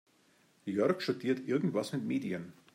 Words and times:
Jörg 0.77 0.99
studiert 1.07 1.45
irgendwas 1.53 1.93
mit 1.99 2.03
Medien. 2.15 2.53